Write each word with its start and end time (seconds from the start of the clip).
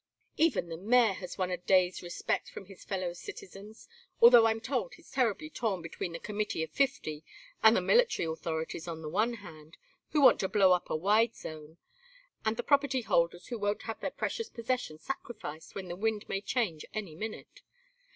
Even 0.35 0.67
the 0.69 0.77
mayor 0.77 1.13
has 1.13 1.37
won 1.37 1.51
a 1.51 1.57
day's 1.57 2.01
respect 2.01 2.49
from 2.49 2.65
his 2.65 2.83
fellow 2.83 3.13
citizens, 3.13 3.87
although 4.19 4.47
I'm 4.47 4.59
told 4.59 4.95
he's 4.95 5.11
terribly 5.11 5.47
torn 5.47 5.83
between 5.83 6.11
the 6.13 6.17
Committee 6.19 6.63
of 6.63 6.71
Fifty 6.71 7.23
and 7.61 7.75
the 7.75 7.81
military 7.81 8.25
authorities 8.25 8.87
on 8.87 9.03
the 9.03 9.09
one 9.09 9.35
hand, 9.35 9.77
who 10.09 10.21
want 10.21 10.39
to 10.39 10.49
blow 10.49 10.71
up 10.71 10.89
a 10.89 10.95
wide 10.95 11.35
zone, 11.35 11.77
and 12.43 12.57
the 12.57 12.63
property 12.63 13.01
holders 13.03 13.49
who 13.49 13.59
won't 13.59 13.83
have 13.83 13.99
their 13.99 14.09
precious 14.09 14.49
possessions 14.49 15.03
sacrificed 15.03 15.75
when 15.75 15.87
the 15.87 15.95
wind 15.95 16.27
may 16.27 16.41
change 16.41 16.83
any 16.95 17.13
minute. 17.13 17.61